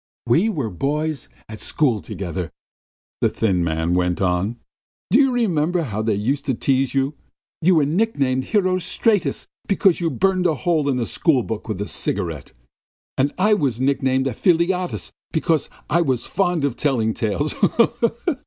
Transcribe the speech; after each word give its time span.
"We 0.25 0.49
were 0.49 0.71
boys 0.71 1.29
at 1.47 1.59
school 1.59 2.01
together," 2.01 2.49
the 3.21 3.29
thin 3.29 3.63
man 3.63 3.93
went 3.93 4.19
on. 4.19 4.59
"Do 5.11 5.19
you 5.19 5.31
remember 5.31 5.83
how 5.83 6.01
they 6.01 6.15
used 6.15 6.43
to 6.47 6.55
tease 6.55 6.95
you? 6.95 7.13
You 7.61 7.75
were 7.75 7.85
nicknamed 7.85 8.45
Herostratus 8.45 9.45
because 9.67 9.99
you 9.99 10.09
burned 10.09 10.47
a 10.47 10.55
hole 10.55 10.89
in 10.89 10.97
a 10.97 11.05
schoolbook 11.05 11.67
with 11.67 11.79
a 11.81 11.85
cigarette, 11.87 12.51
and 13.15 13.31
I 13.37 13.53
was 13.53 13.79
nicknamed 13.79 14.25
Ephialtes 14.27 15.11
because 15.31 15.69
I 15.87 16.01
was 16.01 16.25
fond 16.25 16.65
of 16.65 16.75
telling 16.75 17.13
tales. 17.13 17.53